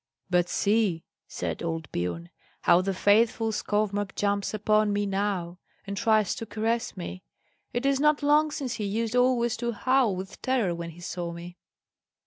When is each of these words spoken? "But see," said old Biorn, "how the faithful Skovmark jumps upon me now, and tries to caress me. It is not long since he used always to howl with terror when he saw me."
"But 0.31 0.49
see," 0.49 1.05
said 1.27 1.61
old 1.61 1.87
Biorn, 1.91 2.31
"how 2.61 2.81
the 2.81 2.91
faithful 2.91 3.51
Skovmark 3.51 4.15
jumps 4.15 4.51
upon 4.51 4.91
me 4.91 5.05
now, 5.05 5.59
and 5.85 5.95
tries 5.95 6.33
to 6.37 6.47
caress 6.47 6.97
me. 6.97 7.21
It 7.71 7.85
is 7.85 7.99
not 7.99 8.23
long 8.23 8.49
since 8.49 8.73
he 8.73 8.85
used 8.85 9.15
always 9.15 9.55
to 9.57 9.73
howl 9.73 10.15
with 10.15 10.41
terror 10.41 10.73
when 10.73 10.89
he 10.89 11.01
saw 11.01 11.31
me." 11.31 11.59